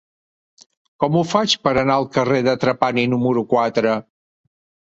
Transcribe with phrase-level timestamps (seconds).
[1.03, 3.97] Com ho faig per anar al carrer de Trapani número quatre?